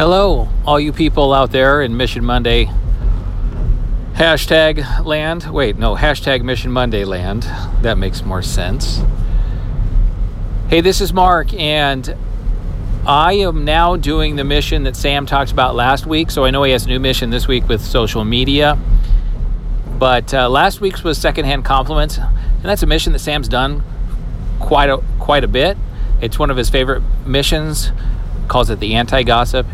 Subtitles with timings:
[0.00, 2.70] Hello, all you people out there in Mission Monday
[4.14, 5.52] hashtag land.
[5.52, 7.42] Wait, no, hashtag Mission Monday land.
[7.82, 9.02] That makes more sense.
[10.68, 12.16] Hey, this is Mark, and
[13.06, 16.30] I am now doing the mission that Sam talked about last week.
[16.30, 18.78] So I know he has a new mission this week with social media.
[19.98, 23.82] But uh, last week's was secondhand compliments, and that's a mission that Sam's done
[24.60, 25.76] quite a quite a bit.
[26.22, 27.92] It's one of his favorite missions.
[28.48, 29.66] Calls it the anti-gossip.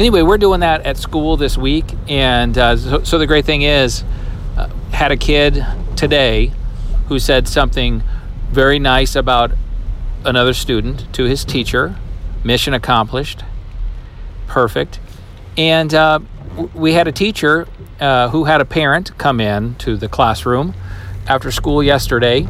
[0.00, 3.60] Anyway, we're doing that at school this week, and uh, so, so, the great thing
[3.60, 4.02] is,
[4.56, 5.62] uh, had a kid
[5.94, 6.50] today
[7.08, 8.02] who said something
[8.50, 9.52] very nice about
[10.24, 11.96] another student to his teacher.
[12.42, 13.44] Mission accomplished.
[14.46, 15.00] Perfect.
[15.58, 16.20] And uh,
[16.72, 17.68] we had a teacher
[18.00, 20.72] uh, who had a parent come in to the classroom
[21.26, 22.48] after school yesterday,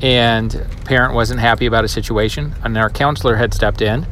[0.00, 4.06] and parent wasn't happy about a situation, and our counselor had stepped in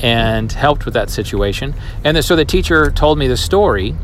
[0.00, 1.74] and helped with that situation.
[2.04, 3.94] And so the teacher told me the story,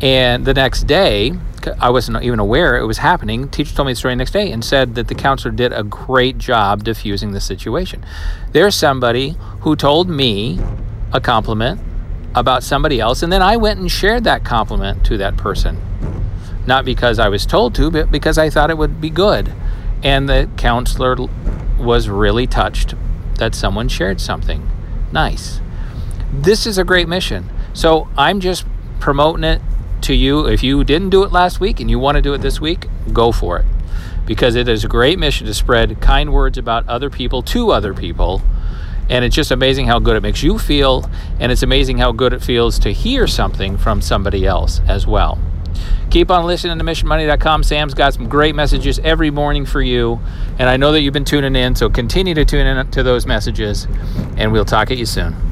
[0.00, 1.32] and the next day,
[1.78, 3.48] I wasn't even aware it was happening.
[3.48, 5.82] Teacher told me the story the next day and said that the counselor did a
[5.82, 8.04] great job diffusing the situation.
[8.52, 10.58] There's somebody who told me
[11.12, 11.80] a compliment
[12.34, 15.78] about somebody else, and then I went and shared that compliment to that person.
[16.66, 19.52] Not because I was told to, but because I thought it would be good.
[20.02, 21.16] And the counselor
[21.78, 22.94] was really touched
[23.40, 24.66] that someone shared something
[25.12, 25.60] nice.
[26.32, 27.50] This is a great mission.
[27.72, 28.64] So I'm just
[29.00, 29.60] promoting it
[30.02, 30.46] to you.
[30.46, 32.86] If you didn't do it last week and you want to do it this week,
[33.12, 33.66] go for it.
[34.24, 37.92] Because it is a great mission to spread kind words about other people to other
[37.92, 38.42] people
[39.10, 41.10] and it's just amazing how good it makes you feel.
[41.40, 45.36] And it's amazing how good it feels to hear something from somebody else as well.
[46.10, 47.62] Keep on listening to missionmonday.com.
[47.62, 50.20] Sam's got some great messages every morning for you.
[50.58, 53.26] And I know that you've been tuning in, so continue to tune in to those
[53.26, 53.86] messages.
[54.36, 55.49] And we'll talk at you soon.